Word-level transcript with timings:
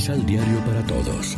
Misal 0.00 0.24
Diario 0.24 0.58
para 0.60 0.82
Todos. 0.86 1.36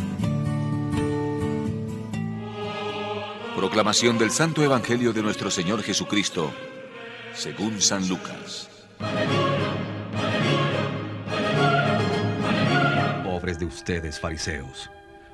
Proclamación 3.57 4.17
del 4.17 4.31
Santo 4.31 4.63
Evangelio 4.63 5.11
de 5.11 5.21
nuestro 5.21 5.51
Señor 5.51 5.83
Jesucristo, 5.83 6.49
según 7.33 7.81
San 7.81 8.07
Lucas. 8.07 8.69
Pobres 13.25 13.59
de 13.59 13.65
ustedes, 13.65 14.21
fariseos, 14.21 14.89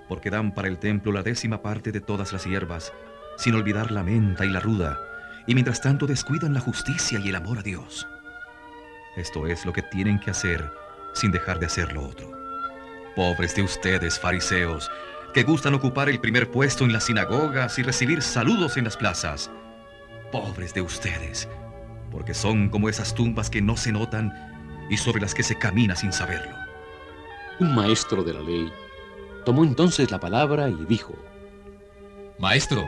porque 0.07 0.32
dan 0.32 0.51
para 0.51 0.68
el 0.68 0.79
templo 0.79 1.11
la 1.11 1.21
décima 1.21 1.61
parte 1.61 1.91
de 1.91 2.01
todas 2.01 2.33
las 2.33 2.46
hierbas, 2.46 2.91
sin 3.37 3.54
olvidar 3.54 3.91
la 3.91 4.01
menta 4.01 4.43
y 4.43 4.50
la 4.50 4.59
ruda, 4.59 4.97
y 5.46 5.54
mientras 5.54 5.82
tanto 5.82 6.07
descuidan 6.07 6.55
la 6.55 6.61
justicia 6.61 7.19
y 7.23 7.29
el 7.29 7.36
amor 7.36 7.59
a 7.59 7.61
Dios. 7.61 8.07
Esto 9.15 9.46
es 9.46 9.68
lo 9.68 9.73
que 9.73 9.83
tienen 9.83 10.19
que 10.19 10.32
hacer 10.32 10.68
sin 11.14 11.29
dejar 11.29 11.59
de 11.59 11.68
hacer 11.68 11.93
lo 11.93 12.07
otro. 12.07 12.39
Pobres 13.19 13.54
de 13.54 13.64
ustedes, 13.64 14.18
fariseos, 14.18 14.89
que 15.33 15.43
gustan 15.43 15.73
ocupar 15.73 16.07
el 16.07 16.21
primer 16.21 16.50
puesto 16.50 16.86
en 16.86 16.93
las 16.93 17.04
sinagogas 17.04 17.78
y 17.78 17.83
recibir 17.83 18.21
saludos 18.21 18.78
en 18.78 18.86
las 18.86 18.95
plazas. 18.95 19.51
Pobres 20.32 20.73
de 20.73 20.79
ustedes, 20.79 21.50
porque 22.11 22.33
son 22.33 22.69
como 22.69 22.87
esas 22.87 23.14
tumbas 23.14 23.50
que 23.50 23.61
no 23.61 23.75
se 23.75 23.92
notan 23.92 24.32
y 24.89 24.95
sobre 24.95 25.19
las 25.19 25.33
que 25.33 25.43
se 25.43 25.57
camina 25.57 25.97
sin 25.97 26.14
saberlo. 26.14 26.55
Un 27.59 27.75
maestro 27.75 28.23
de 28.23 28.36
la 28.36 28.39
ley 28.39 28.71
tomó 29.43 29.65
entonces 29.65 30.11
la 30.11 30.21
palabra 30.21 30.70
y 30.70 30.86
dijo, 30.86 31.14
Maestro, 32.38 32.88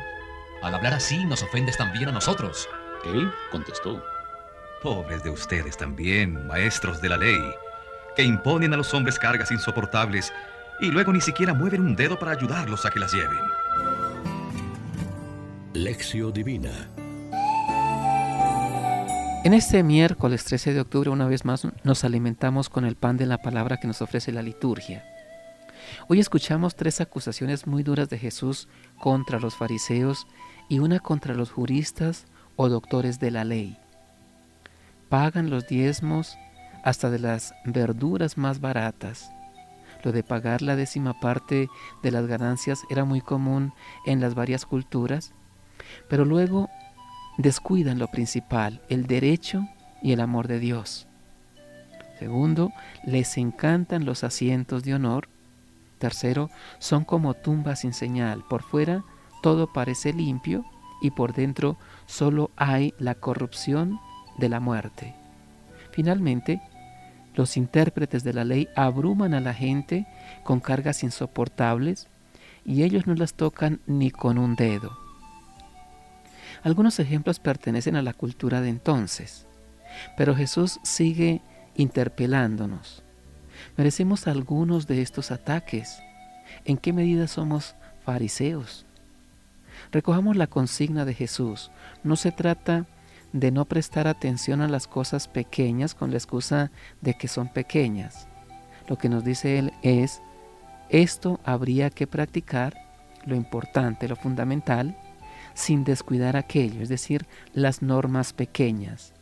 al 0.63 0.73
hablar 0.73 0.93
así 0.93 1.25
nos 1.25 1.43
ofendes 1.43 1.75
también 1.75 2.07
a 2.07 2.13
nosotros. 2.13 2.69
Él 3.03 3.29
contestó, 3.51 4.01
Pobres 4.81 5.25
de 5.25 5.29
ustedes 5.29 5.75
también, 5.75 6.47
maestros 6.47 7.01
de 7.01 7.09
la 7.09 7.17
ley, 7.17 7.37
que 8.15 8.23
imponen 8.23 8.73
a 8.73 8.77
los 8.77 8.93
hombres 8.93 9.17
cargas 9.19 9.51
insoportables 9.51 10.33
y 10.79 10.87
luego 10.91 11.13
ni 11.13 11.21
siquiera 11.21 11.53
mueven 11.53 11.81
un 11.81 11.95
dedo 11.95 12.17
para 12.17 12.31
ayudarlos 12.31 12.85
a 12.85 12.91
que 12.91 12.99
las 12.99 13.13
lleven. 13.13 13.37
Lección 15.73 16.33
Divina 16.33 16.71
En 19.43 19.53
este 19.53 19.83
miércoles 19.83 20.43
13 20.43 20.73
de 20.73 20.81
octubre 20.81 21.09
una 21.09 21.27
vez 21.27 21.45
más 21.45 21.67
nos 21.83 22.03
alimentamos 22.03 22.69
con 22.69 22.85
el 22.85 22.95
pan 22.95 23.17
de 23.17 23.25
la 23.25 23.37
palabra 23.37 23.77
que 23.77 23.87
nos 23.87 24.01
ofrece 24.01 24.31
la 24.31 24.41
liturgia. 24.41 25.03
Hoy 26.07 26.19
escuchamos 26.19 26.75
tres 26.75 27.01
acusaciones 27.01 27.67
muy 27.67 27.83
duras 27.83 28.09
de 28.09 28.17
Jesús 28.17 28.67
contra 28.99 29.39
los 29.39 29.55
fariseos 29.55 30.27
y 30.69 30.79
una 30.79 30.99
contra 30.99 31.33
los 31.33 31.51
juristas 31.51 32.25
o 32.55 32.69
doctores 32.69 33.19
de 33.19 33.31
la 33.31 33.43
ley 33.43 33.77
pagan 35.11 35.49
los 35.49 35.67
diezmos 35.67 36.37
hasta 36.83 37.09
de 37.09 37.19
las 37.19 37.53
verduras 37.65 38.37
más 38.37 38.59
baratas. 38.59 39.31
Lo 40.03 40.11
de 40.11 40.23
pagar 40.23 40.61
la 40.61 40.75
décima 40.75 41.19
parte 41.19 41.69
de 42.01 42.11
las 42.11 42.25
ganancias 42.25 42.81
era 42.89 43.05
muy 43.05 43.21
común 43.21 43.73
en 44.05 44.19
las 44.19 44.33
varias 44.33 44.65
culturas, 44.65 45.33
pero 46.09 46.25
luego 46.25 46.69
descuidan 47.37 47.99
lo 47.99 48.07
principal, 48.07 48.81
el 48.89 49.05
derecho 49.05 49.67
y 50.01 50.11
el 50.13 50.21
amor 50.21 50.47
de 50.47 50.59
Dios. 50.59 51.07
Segundo, 52.19 52.71
les 53.03 53.37
encantan 53.37 54.05
los 54.05 54.23
asientos 54.23 54.83
de 54.83 54.93
honor. 54.93 55.27
Tercero, 55.97 56.49
son 56.79 57.03
como 57.03 57.33
tumbas 57.33 57.79
sin 57.79 57.93
señal. 57.93 58.43
Por 58.47 58.63
fuera 58.63 59.03
todo 59.41 59.73
parece 59.73 60.13
limpio 60.13 60.63
y 61.01 61.11
por 61.11 61.33
dentro 61.33 61.77
solo 62.05 62.51
hay 62.55 62.93
la 62.99 63.15
corrupción 63.15 63.99
de 64.37 64.49
la 64.49 64.59
muerte. 64.59 65.15
Finalmente, 65.91 66.61
los 67.35 67.57
intérpretes 67.57 68.23
de 68.23 68.33
la 68.33 68.43
ley 68.43 68.67
abruman 68.75 69.33
a 69.33 69.39
la 69.39 69.53
gente 69.53 70.07
con 70.43 70.59
cargas 70.59 71.03
insoportables 71.03 72.07
y 72.65 72.83
ellos 72.83 73.07
no 73.07 73.15
las 73.15 73.33
tocan 73.33 73.79
ni 73.87 74.11
con 74.11 74.37
un 74.37 74.55
dedo. 74.55 74.97
Algunos 76.63 76.99
ejemplos 76.99 77.39
pertenecen 77.39 77.95
a 77.95 78.01
la 78.01 78.13
cultura 78.13 78.61
de 78.61 78.69
entonces, 78.69 79.47
pero 80.17 80.35
Jesús 80.35 80.79
sigue 80.83 81.41
interpelándonos. 81.75 83.03
¿Merecemos 83.77 84.27
algunos 84.27 84.87
de 84.87 85.01
estos 85.01 85.31
ataques? 85.31 86.01
¿En 86.65 86.77
qué 86.77 86.93
medida 86.93 87.27
somos 87.27 87.75
fariseos? 88.03 88.85
Recojamos 89.91 90.35
la 90.35 90.47
consigna 90.47 91.05
de 91.05 91.13
Jesús. 91.13 91.71
No 92.03 92.15
se 92.15 92.31
trata 92.31 92.79
de 92.81 92.85
no 93.33 93.65
prestar 93.65 94.07
atención 94.07 94.61
a 94.61 94.67
las 94.67 94.87
cosas 94.87 95.27
pequeñas 95.27 95.95
con 95.95 96.11
la 96.11 96.17
excusa 96.17 96.71
de 97.01 97.13
que 97.13 97.27
son 97.27 97.47
pequeñas. 97.47 98.27
Lo 98.87 98.97
que 98.97 99.09
nos 99.09 99.23
dice 99.23 99.57
él 99.57 99.73
es, 99.83 100.21
esto 100.89 101.39
habría 101.45 101.89
que 101.89 102.07
practicar, 102.07 102.75
lo 103.25 103.35
importante, 103.35 104.07
lo 104.07 104.15
fundamental, 104.15 104.97
sin 105.53 105.83
descuidar 105.83 106.35
aquello, 106.35 106.81
es 106.81 106.89
decir, 106.89 107.25
las 107.53 107.81
normas 107.81 108.33
pequeñas. 108.33 109.13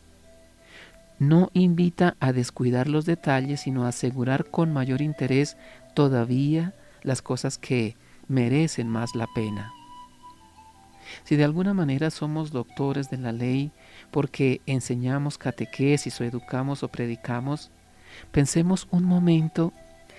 No 1.20 1.50
invita 1.54 2.16
a 2.20 2.32
descuidar 2.32 2.88
los 2.88 3.06
detalles, 3.06 3.62
sino 3.62 3.86
a 3.86 3.90
asegurar 3.90 4.46
con 4.46 4.72
mayor 4.72 5.02
interés 5.02 5.58
todavía 5.94 6.74
las 7.04 7.22
cosas 7.22 7.58
que 7.58 7.98
merecen 8.28 8.88
más 8.88 9.16
la 9.16 9.28
pena. 9.36 9.74
Si 11.24 11.36
de 11.36 11.44
alguna 11.44 11.74
manera 11.74 12.10
somos 12.12 12.52
doctores 12.52 13.10
de 13.10 13.18
la 13.18 13.32
ley 13.32 13.72
porque 14.12 14.62
enseñamos 14.66 15.38
catequesis 15.38 16.20
o 16.20 16.24
educamos 16.24 16.84
o 16.84 16.88
predicamos, 16.90 17.72
pensemos 18.32 18.88
un 18.92 19.04
momento 19.04 19.74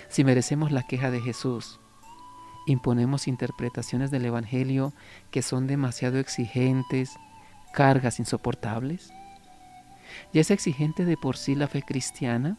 si 0.08 0.24
merecemos 0.24 0.72
la 0.72 0.82
queja 0.82 1.10
de 1.10 1.20
Jesús. 1.20 1.80
Imponemos 2.66 3.26
interpretaciones 3.26 4.10
del 4.10 4.26
Evangelio 4.26 4.92
que 5.30 5.42
son 5.42 5.66
demasiado 5.66 6.18
exigentes, 6.18 7.16
cargas 7.72 8.18
insoportables. 8.18 9.12
Ya 10.32 10.40
es 10.40 10.50
exigente 10.50 11.04
de 11.04 11.16
por 11.16 11.36
sí 11.36 11.54
la 11.54 11.68
fe 11.68 11.82
cristiana, 11.82 12.58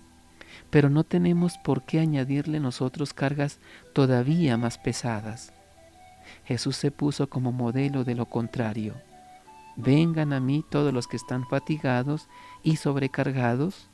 pero 0.69 0.90
no 0.90 1.03
tenemos 1.03 1.58
por 1.58 1.84
qué 1.86 2.00
añadirle 2.00 2.59
nosotros 2.59 3.13
cargas 3.13 3.59
todavía 3.94 4.58
más 4.58 4.78
pesadas. 4.78 5.53
Jesús 6.51 6.75
se 6.75 6.91
puso 6.91 7.29
como 7.29 7.53
modelo 7.53 8.03
de 8.03 8.13
lo 8.13 8.25
contrario. 8.25 8.95
Vengan 9.78 10.34
a 10.34 10.41
mí 10.41 10.66
todos 10.69 10.94
los 10.94 11.07
que 11.07 11.16
están 11.16 11.47
fatigados 11.47 12.28
y 12.62 12.75
sobrecargados, 12.75 13.89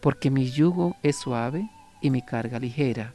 porque 0.00 0.30
mi 0.30 0.50
yugo 0.50 0.96
es 1.02 1.16
suave 1.16 1.70
y 2.00 2.10
mi 2.10 2.22
carga 2.22 2.58
ligera. 2.58 3.12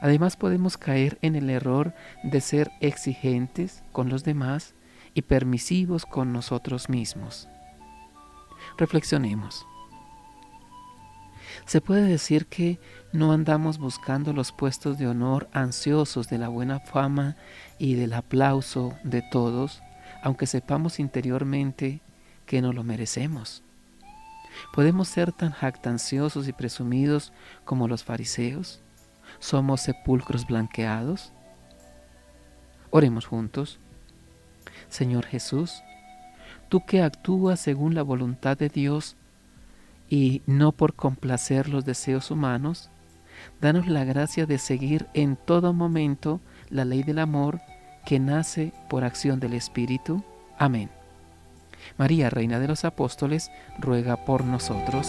Además 0.00 0.36
podemos 0.36 0.78
caer 0.78 1.18
en 1.20 1.34
el 1.34 1.50
error 1.50 1.92
de 2.22 2.40
ser 2.40 2.70
exigentes 2.80 3.82
con 3.90 4.08
los 4.08 4.22
demás 4.22 4.74
y 5.12 5.22
permisivos 5.22 6.06
con 6.06 6.32
nosotros 6.32 6.88
mismos. 6.88 7.48
Reflexionemos. 8.78 9.66
Se 11.66 11.80
puede 11.80 12.02
decir 12.02 12.46
que 12.46 12.80
no 13.12 13.32
andamos 13.32 13.78
buscando 13.78 14.32
los 14.32 14.52
puestos 14.52 14.98
de 14.98 15.06
honor 15.06 15.48
ansiosos 15.52 16.28
de 16.28 16.38
la 16.38 16.48
buena 16.48 16.80
fama 16.80 17.36
y 17.78 17.94
del 17.94 18.12
aplauso 18.12 18.96
de 19.04 19.22
todos, 19.22 19.82
aunque 20.22 20.46
sepamos 20.46 20.98
interiormente 20.98 22.00
que 22.46 22.60
no 22.60 22.72
lo 22.72 22.82
merecemos. 22.82 23.62
¿Podemos 24.72 25.08
ser 25.08 25.32
tan 25.32 25.52
jactanciosos 25.52 26.48
y 26.48 26.52
presumidos 26.52 27.32
como 27.64 27.88
los 27.88 28.04
fariseos? 28.04 28.80
¿Somos 29.38 29.82
sepulcros 29.82 30.46
blanqueados? 30.46 31.32
Oremos 32.90 33.26
juntos. 33.26 33.78
Señor 34.88 35.24
Jesús, 35.26 35.82
tú 36.68 36.84
que 36.84 37.02
actúas 37.02 37.60
según 37.60 37.94
la 37.94 38.02
voluntad 38.02 38.58
de 38.58 38.68
Dios 38.68 39.16
y 40.10 40.42
no 40.46 40.72
por 40.72 40.94
complacer 40.94 41.68
los 41.68 41.86
deseos 41.86 42.30
humanos, 42.30 42.90
danos 43.60 43.86
la 43.86 44.04
gracia 44.04 44.44
de 44.44 44.58
seguir 44.58 45.06
en 45.14 45.36
todo 45.36 45.72
momento 45.72 46.40
la 46.68 46.84
ley 46.84 47.02
del 47.04 47.20
amor 47.20 47.60
que 48.04 48.18
nace 48.18 48.74
por 48.90 49.04
acción 49.04 49.40
del 49.40 49.54
Espíritu. 49.54 50.22
Amén. 50.58 50.90
María, 51.96 52.28
Reina 52.28 52.58
de 52.58 52.68
los 52.68 52.84
Apóstoles, 52.84 53.50
ruega 53.78 54.24
por 54.24 54.44
nosotros. 54.44 55.08